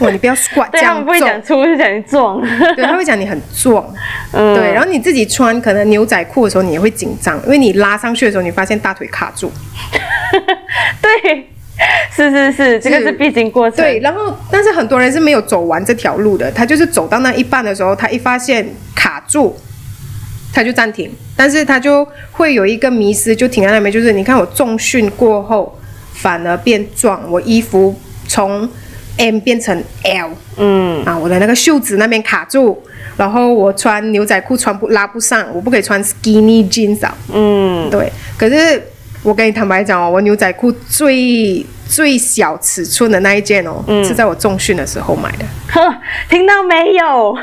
[0.00, 2.40] 哇，你不要 squat 这 对他们不会讲粗，是讲壮。
[2.76, 3.84] 对，他会讲你很壮，
[4.32, 9.50] 嗯，对，然后你自己穿可能牛仔裤的时候，你也会紧张，因为你拉上去的时候，你发现大腿卡住，
[11.00, 11.48] 对，
[12.14, 13.78] 是是是，这个是必经过程。
[13.78, 19.56] 对，，然后但是很多人是没有走完这条路的，他就是走到那一半的时候，他一发现卡住，
[20.52, 25.78] 他就暂停，但是他就会有一个迷失，就停在那边，就是你看我重训过后
[26.12, 27.94] 反而变壮，我衣服
[28.28, 28.68] 从
[29.16, 32.82] M 变成 L 嗯，啊，我的那个袖子那边卡住。
[33.14, 37.14] 然后我穿牛仔裤穿不拉不上，我不可以穿 skinny jeans 啊。
[37.30, 38.82] 嗯，对，可是
[39.22, 45.44] 我跟你坦白讲哦，我牛仔裤最最小尺寸的那一件哦，嗯是在我重训的时候买的。
[45.72, 45.94] 呵，
[46.28, 47.36] 听到没有？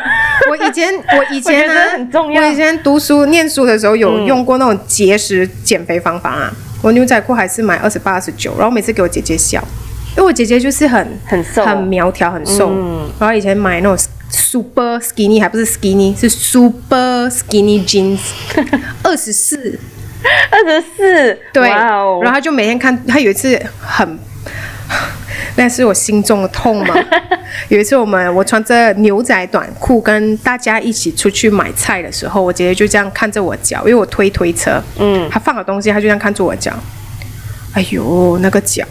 [0.49, 6.53] 我以前 我以前呢、我以前读书念书的时候有用过那种节食减肥方法啊。
[6.81, 9.61] 我牛仔裤还是买二十八、二十九，然后每次给我姐姐笑，
[10.11, 12.69] 因为我姐姐就是很很瘦很苗条、很瘦。
[12.71, 13.97] 嗯然后以前买那种
[14.29, 18.19] super skinny，还不是 skinny，是 super skinny jeans，
[19.03, 19.79] 二十四。
[20.51, 24.19] 二十四，对，然后他就每天看，他有一次很，
[25.55, 26.95] 那是我心中的痛嘛。
[27.69, 36.73] 有一次我们我穿着牛仔短裤跟大家一起出去买菜的时候，我姐姐就这样看着我脚，因为我推推车，嗯，她放了东西，她就这样看着我脚。
[37.73, 38.83] 哎呦，那个脚，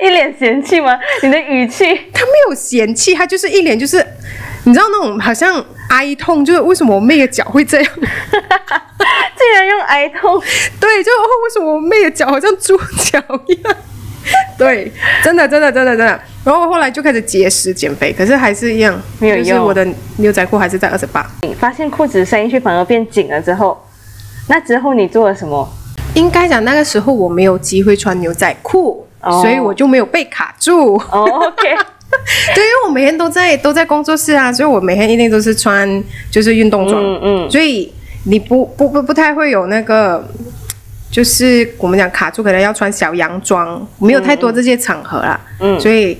[0.00, 0.98] 一脸嫌弃吗？
[1.22, 4.04] 你的语气，她没有嫌弃，她就是一脸就是，
[4.64, 7.92] 你知道那种好像哀痛，就是为什么我妹的脚会这样？
[7.94, 10.40] 竟然用哀痛，
[10.80, 13.76] 对，就哦，为什么我妹的脚好像猪脚一样？
[14.56, 14.90] 对，
[15.22, 16.20] 真的，真的，真的，真的。
[16.44, 21.26] 然后后来就开始节食减肥，可是还是一样，没有用就是我的牛仔裤还是在二十八。
[21.42, 23.86] 你发现裤子塞进去反而变紧了之后，
[24.48, 25.68] 那之后你做了什么？
[26.14, 30.94] 应该讲那个时候我没有机会穿牛仔裤，哦所以我就没有被卡住。
[31.10, 31.76] 哦，OK，
[32.54, 37.50] 对，因为我每天都在都在工作室啊，所以我每天一定都是穿就是运动装，嗯嗯。
[37.50, 37.92] 所以
[38.24, 40.26] 你不不不不太会有那个。
[41.10, 46.18] 就是我们讲卡住，可能要穿小洋装，没有太多这些场合啦，嗯所以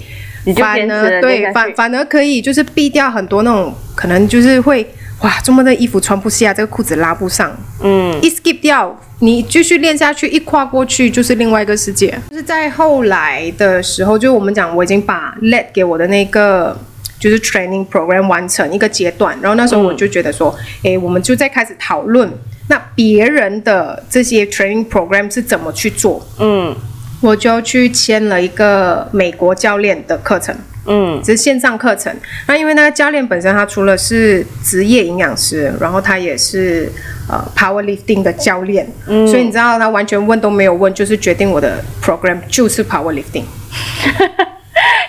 [0.55, 4.89] 反而对反反而可以就是避掉很多那种可能就是会
[5.21, 7.51] 哇，这么的衣服穿不下，这个裤子拉不上，
[7.83, 8.19] 嗯。
[8.21, 12.19] 一 skip 掉，你继续练下去，一跨过去就是另外一个世界。
[12.31, 16.77] 就是在后来的时候，就我们讲我已经把 let 给我的那个。
[17.17, 22.31] 就是 training program 完成一个阶段，然后那时候我就觉得说，诶，我们就在开始讨论，
[22.69, 26.77] 那别人的这些 training program 是怎么去做，嗯。
[27.23, 30.55] 我就去签了一个美国教练的课程，
[30.87, 32.15] 嗯只是线上课程。
[32.47, 36.91] 那因为那个教练本身他除了是职业营养师，然后他也是
[37.29, 43.45] 呃 powerlifting 的教练，嗯所以你知道他完全问都没有问，就是决定我的 program 就是 powerlifting。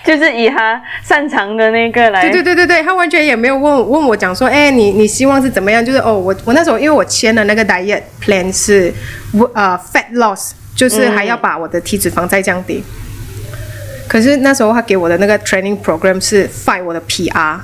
[0.04, 5.84] 就是以他擅长的那个来，对对对对对，他完全也没有问问我讲说，哎，你你希望是怎么样？
[5.84, 8.94] 就是哦，我我那时候因为我签的那个 diet plan 是
[9.52, 12.84] 呃 fat loss，就是还要把我的体脂肪再降低。
[14.16, 17.58] 可是那时候他给我的那个 training program 是 fight 我的 PR，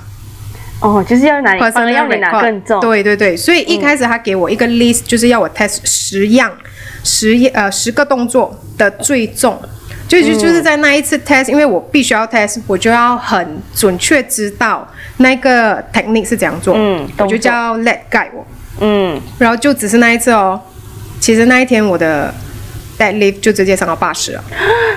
[0.80, 6.52] 哦，就是要拿你，反而 personal 要你拿 record 更重，对对对，所以一开始他给我一个 list，、就是要我 test 十样，
[7.02, 9.58] 十页呃十个动作的最重。
[10.06, 14.86] 就就就是在那一次 test，因为我必须要 test，我就要很准确知道
[15.16, 18.46] 那个 technique 是怎样做，嗯我就叫 let guide 我，
[18.80, 20.60] 嗯，然后就只是那一次哦，
[21.18, 22.34] 其实那一天我的
[22.98, 24.44] deadlift 就直接上到八十了，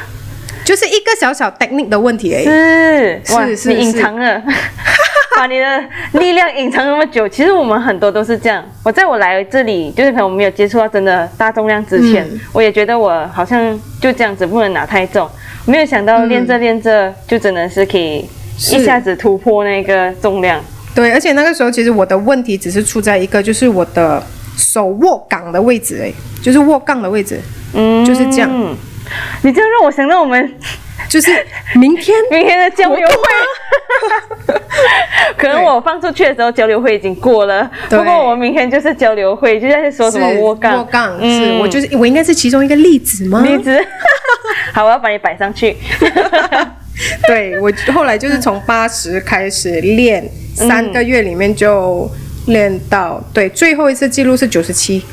[0.65, 2.43] 就是一个小小 technique 的问题而已。
[2.43, 4.41] 是哇是是你隐藏了，
[5.37, 7.29] 把你的力量隐藏那么久。
[7.29, 8.65] 其实我们很多都是这样。
[8.83, 15.29] 我在我来这里，就是可能我没有接触到真的大重量之前，嗯我也觉得我好像就这样子不能拿太重，
[15.65, 18.25] 没有想到练着练着就真的是可以
[18.71, 20.59] 一下子突破那个重量。
[20.95, 24.23] 对，而且那个时候其实我的问题只是出在一个，就是我的
[24.57, 27.39] 手握杠的位置，哎，就是握杠的位置，
[27.73, 28.49] 嗯，就是这样。
[29.43, 30.53] 你这样让我想到我们
[31.07, 31.31] 就是
[31.75, 34.53] 明天 明天的交流会，
[35.37, 41.45] 可能我放出去的时候交流会已经过了，不过我们明天就是交流会，就在说什么是握杠，握杠嗯。
[41.45, 43.41] 是我就是我应该是其中一个例子吗？
[43.45, 43.79] 例子。
[44.73, 45.75] 好，我要把你摆上去。
[47.27, 50.23] 对我后来就是从八十开始练，
[50.53, 52.09] 三个月里面就
[52.47, 55.03] 练到对最后一次记录是九十七，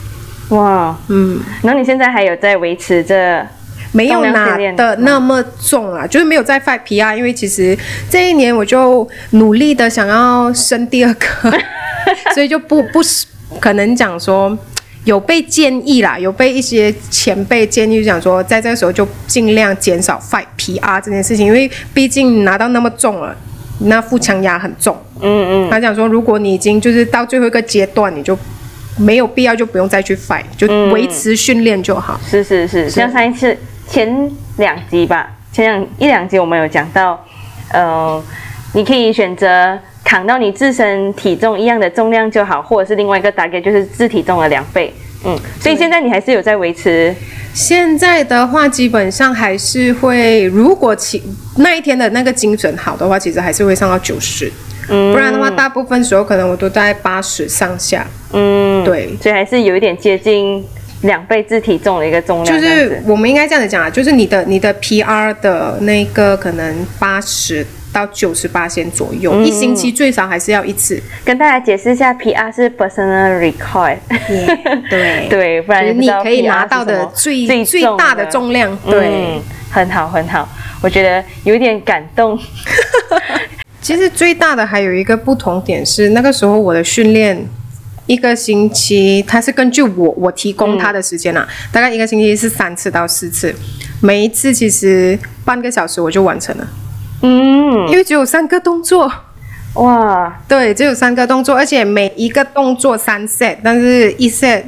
[0.50, 3.46] 哇，嗯，然后你现在还有在维持着，
[3.92, 7.76] 没有拿的那么重啦，就是没有在 fight PR，因为其实
[8.10, 11.52] 这一年我就努力的想要生第二个，
[12.34, 13.26] 所以就不不是
[13.60, 14.58] 可能讲说。
[15.04, 23.36] 有被建议啦，有被一些前辈建议，就讲说，在这个时候就尽量减少 fight PR 这件事情，因为毕竟拿到那么重了，
[23.80, 24.96] 那腹腔压很重。
[25.20, 28.38] 嗯嗯，他讲说，如果你已经就是到最后一个阶段，你就
[28.96, 32.20] 没有必要就不用再去 fight，就维持训练就好。
[32.30, 33.58] 是是是，像上一次
[33.92, 37.22] 前两集吧，前两一两集我们有讲到，
[37.70, 38.24] 呃，
[38.72, 44.90] 你可以选择扛到你自身体重一样的重量就好，或者是另外一个大概就是自体重的两倍。
[45.26, 47.14] 嗯，所以现在你还是有在维持。
[47.52, 51.22] 现在的话，基本上还是会，如果其
[51.58, 54.50] 那一天的那个精准好的话，其实还是会上到九十。
[54.88, 58.06] 嗯不然的话，大部分时候可能我都在八十上下。
[58.32, 60.64] 嗯，对所以还是有一点接近
[61.02, 70.98] 两倍自体重的一个重量就是我们应该这样子讲啊，就是你的你的 PR 的那个可能八十到九十八先左右，嗯一星期最少还是要一次。
[71.24, 73.98] 跟大家解释一下，PR 是 personal record，
[74.88, 78.74] 对 对，不然你可以拿到的最最大的重量。
[78.84, 80.48] 对，嗯，很好很好，
[80.82, 82.38] 我觉得有点感动。
[83.82, 87.36] 其实最大的还有一个不同点是，那个时候我的训练
[88.06, 93.54] 一个星期，他是根据我我提供他的时间啊，大概一个星期是三次到四次，
[94.00, 96.68] 每一次其实半个小时我就完成了，
[97.22, 99.10] 嗯，因为只有三个动作。
[99.74, 104.64] 哇，对，只有三个动作，而且每一个动作三 set，但是一 set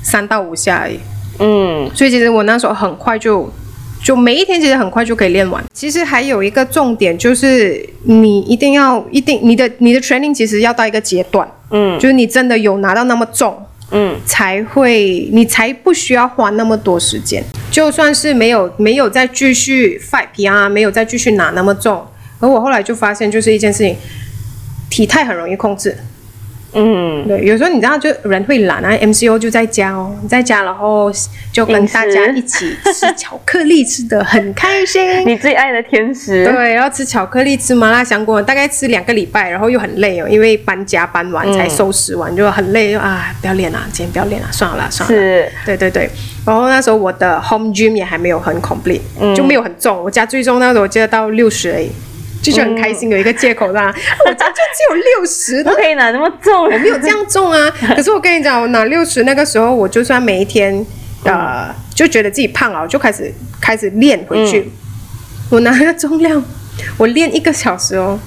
[0.00, 1.00] 三到五下而已。
[1.40, 3.52] 嗯所以其实我那时候很快就
[4.00, 5.60] 就每一天其实很快就可以练完。
[5.72, 13.62] 其实还有一个重点就是你一定要一定你的你的 training 其实要到一个阶段，嗯就是你真的有拿到那么重。
[13.90, 17.44] 嗯才会，你才不需要花那么多时间。
[17.70, 22.04] 就算是没有没有再继续 fight PR，没有再继续拿那么重，
[22.40, 23.94] 而我后来就发现，就是一件事情，
[24.88, 25.96] 体态很容易控制。
[26.74, 31.10] 嗯，对，有时候你知道，就人会懒啊，MCO 就在家哦，在家然后
[31.52, 35.02] 就跟大家一起吃巧克力，吃的很开心。
[35.26, 45.16] 你最爱的甜食，对，然后吃巧克力，吃麻辣香锅，大概吃两个礼拜，然后又很累哦，因为搬家搬完才收拾完，就很累，就啊不要练了，今天不要练了，算了啦，算了。
[45.16, 45.22] 啦。
[45.22, 46.10] 是，对对对，
[46.44, 49.34] 然后那时候我的 home gym 也还没有很 complete，、嗯。
[49.34, 51.90] 就没有很重，我家最重那时候我记得到六十而已，
[52.44, 53.92] 就是很开心，有一个借口啦，
[54.28, 57.70] 我家就只有六十不可以拿那么重，我没有这样重啊。
[57.96, 60.84] 可是我跟你讲，我拿六十那个时候，我就算每一天
[61.24, 64.70] 呃就觉得自己胖了，我就开始开始练回去。
[65.50, 66.44] 我拿那个重量，
[66.98, 68.18] 我练一个小时哦，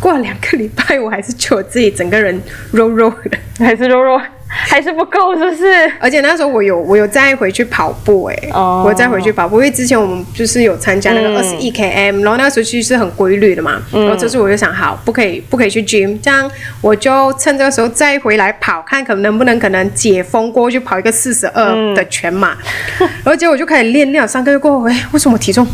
[0.00, 2.40] 过了两个礼拜，我还是觉得我自己整个人
[2.72, 3.38] 肉肉的。
[3.58, 4.20] 还是肉肉，
[4.68, 5.64] 还是不够，是不是？
[5.98, 8.84] 而且那时候我有我有再回去跑步哎、哦。
[8.86, 11.36] 我再回去跑步，因为之前我们就是有参加那个嗯。
[11.36, 22.56] 二十一 km，、然后那时候其实是很规律的嘛，然后这次我就想好不可以不可以去 gym，这样我就趁这个时候再回来跑，看可能不能可能解封过后去跑一个四十二的全马，
[22.98, 25.66] 然后结果我就开始练练了三个月过后，哎，为什么体重？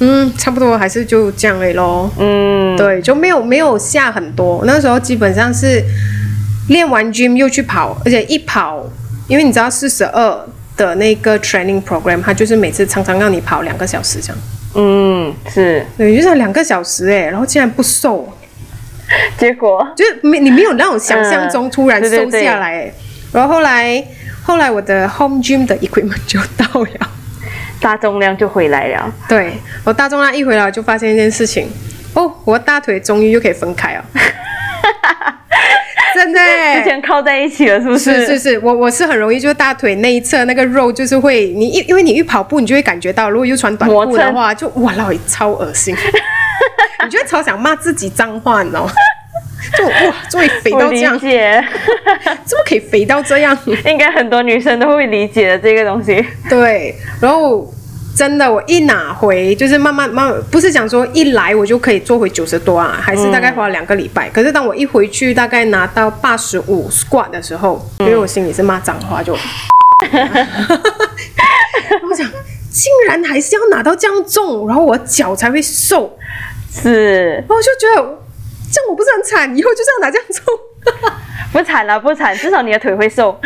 [0.00, 2.10] 嗯差不多还是就这样而已咯。
[2.18, 4.62] 嗯，对，就没有没有下很多。
[4.64, 5.82] 那时候基本上是
[6.68, 8.84] 练完 gym 又去跑，而且一跑，
[9.28, 14.38] 因为你知道四十二的那个 training program，它就是每次常常让你跑两个小时这样。
[14.74, 18.32] 嗯，是，对，就是两个小时哎，然后竟然不瘦，
[19.36, 22.92] 结果就是没你没有那种想象中嗯突然瘦对对对下来哎。
[23.32, 24.04] 然后后来
[24.42, 27.10] 后来我的 home gym 的 equipment 就到了。
[27.80, 31.66] 大重量就回来了，对我大重量一回来，就发现一件事情，
[32.14, 34.04] 哦，我的大腿终于又可以分开了，
[36.14, 45.94] 真的耶之前靠在一起了，是不是是是是，我我是很容易，就是大腿内侧那个肉就是会，你因因为你一跑步，你就会感觉到，如果又穿短裤的话，就哇老超恶心，
[47.04, 48.92] 你就会超想骂自己脏话，你知道吗？
[49.78, 51.64] 就哇，终于肥到这样，解，
[52.44, 53.56] 怎么可以肥到这样？
[53.86, 56.22] 应该很多女生都会理解的这个东西。
[56.50, 57.72] 对，然后
[58.14, 64.28] 真的我一拿回，就是慢慢慢慢，不是讲说一来我就可以做回九十多啊，还是大概花了两个礼拜。
[64.28, 69.32] 可是当我一回去，大概拿到八十五 squat 的时候，因为我心里是骂脏话，就
[72.02, 72.30] 我想，
[72.70, 76.18] 竟然还是要拿到这样重，然后我脚才会瘦，
[76.70, 78.02] 是然后我就觉得
[78.70, 80.44] 这样我不是很惨，以后就是要拿这样重。
[81.52, 83.38] 不惨了，不惨，至少你的腿会瘦。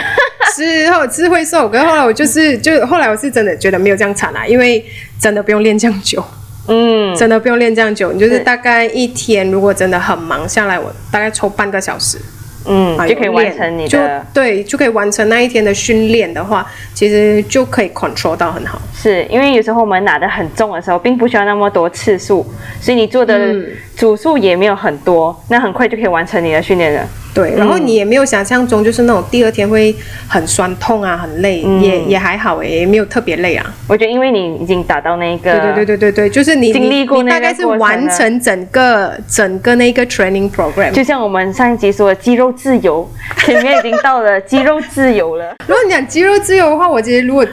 [0.54, 4.84] 是后是会瘦，可是后来我就是就后来我是真的觉得没有这样惨啦、因为
[5.20, 6.24] 真的不用练这样久。
[6.68, 12.18] 嗯，真的不用练这样久，你就是是大概一天，如果真的很忙下来，我大概抽半个小时，
[12.64, 14.26] 嗯，啊就可以完成你就的。
[14.34, 18.80] 对，就可以完成那一天的训练的话，其实就可以 control 到很好。
[18.94, 22.44] 是因为有时候我们拿的很重的时候，并不需要那么多次数，
[22.80, 23.66] 所以你做的嗯
[23.96, 27.08] 组数也没有很多，那很快就可以完成你的训练了。
[27.36, 29.94] 对，然后你也没有想象中就是那种第二天会
[30.26, 33.74] 很酸痛啊，很累，也也还好诶，也没有特别累啊。
[33.86, 40.90] 我觉得因为你已经达到那个，对对对对对对，就是你经历过那个你大概是完成整个整个那个 training program。
[40.92, 43.06] 就像我们上一集说的肌肉自由，
[43.44, 45.54] 前面已经到了肌肉自由了。
[45.68, 47.46] 如果你讲肌肉自由的话，我其实如果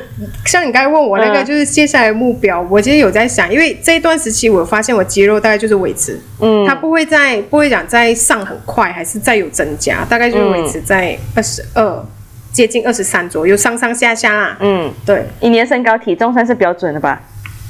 [0.45, 9.72] 像你刚才问我那个，嗯就是接下来的目标，我其实有在想，因为这一段时期我发现我肌肉大概就是维持，嗯它不会再不会讲再上很快，还是再有增
[10.09, 12.05] 大概就是维持在二十二，
[12.51, 14.57] 接近二十三左右，上上下下啦。
[14.59, 17.21] 嗯，对，以你的身高体重算是标准的吧？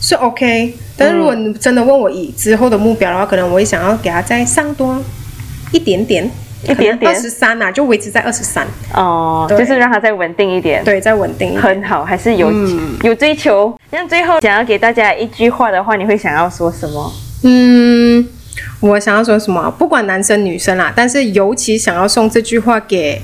[0.01, 0.76] 是 OK。
[0.97, 5.01] 但是如果你真的问我以之后的目标的话，可能我会想要给他再上多
[5.72, 6.30] 一点点，
[6.64, 10.84] 一点点二十三啊，就维持在二十三，哦，就是让它再稳定一点。
[10.84, 11.62] 对，再稳定一点。
[11.62, 12.51] 很好，还是有、
[13.01, 13.74] 有追求。
[13.91, 17.12] 那最后想要给大家一句话的话，你会想要说什么？
[17.45, 18.28] 嗯，
[18.84, 19.71] 我想要说什么？
[19.71, 23.21] 不管男生女生啦，但是尤其想要送这句话给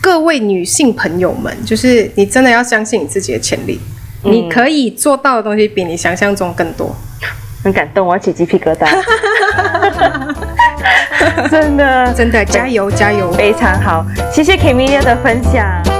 [0.00, 3.78] 各位女性朋友们，就是你真的要相信你自己的潜力，
[4.24, 6.92] 嗯你可以做到的东西比你想象中更多。
[7.62, 8.88] 很感动，我要起鸡皮疙瘩。
[11.48, 13.30] 真的，真的，加油加油！
[13.32, 15.91] 非常好，谢谢 Kamilia 的分享。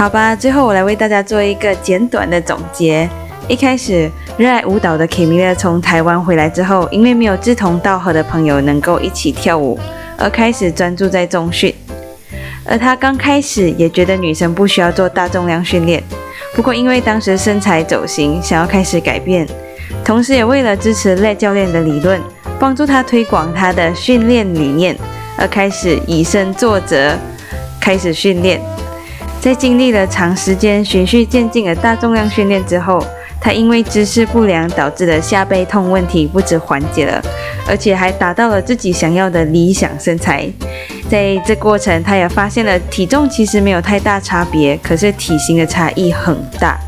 [0.00, 3.06] 好吧，最后我来为大家做一个简短的总结。
[3.48, 9.78] 一开始，热爱舞蹈的 Kamilia 从台湾回来之后，因为没有志同道合的朋友能够一起跳舞，
[10.16, 11.74] 而开始专注在中训。
[12.64, 16.02] 而她刚开始也觉得女生不需要做大重量训练，
[16.54, 19.46] 不过因为当时身材走形，想要开始改变，
[20.02, 22.18] 同时也为了支持赖教练的理论，
[22.58, 24.96] 帮助他推广他的训练理念，
[25.36, 27.14] 而开始以身作则，
[27.78, 28.58] 开始训练。
[29.40, 33.02] 在经历了长时间循序渐进的大重量训练之后，
[33.40, 37.22] 他因为姿势不良导致的下背痛问题不止缓解了，
[37.66, 40.46] 而且还达到了自己想要的理想身材。
[41.08, 46.78] 在这过程，他也发现了体重其实没有太大差别，可是体型的差异很大，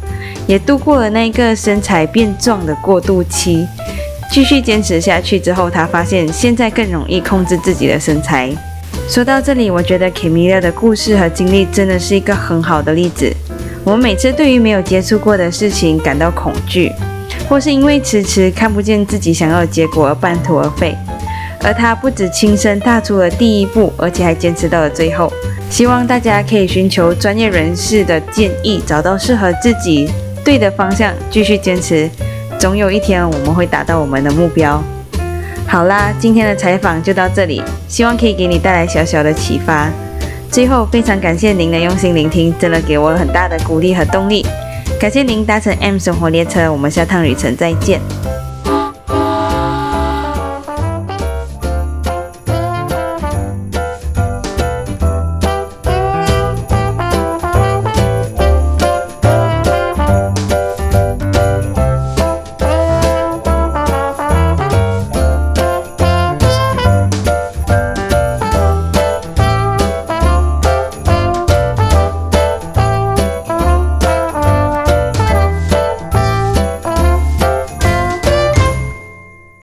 [0.47, 3.67] 也度过了那个身材变壮的过渡期。
[4.31, 8.51] 继续坚持下去之后，他发现现在更容易控制自己的身材。
[9.09, 13.31] 说到这里，我觉得 Kamilia 的故事和经历真的是一个很好的例子。
[13.85, 16.91] 我们每次对于没有接触过的事情感到恐惧，
[17.49, 20.97] 或是因为迟迟看不见自己想要的结果而半途而废。
[21.63, 25.31] 而他不止亲身踏出了第一步，而且还坚持到了最后。
[25.69, 30.09] 希望大家可以寻求专业人士的建议，找到适合自己
[30.45, 32.09] 对的方向，继续坚持。
[32.59, 34.83] 总有一天我们会达到我们的目标。
[35.73, 39.89] 好啦，今天的采访就到这里，希望可以给你带来小小的启发。
[40.51, 44.45] 最后，非常感谢您的用心聆听，真的给我很大的鼓励和动力。
[45.01, 47.99] 感谢您搭乘 M 生活列车，我们下趟旅程再见。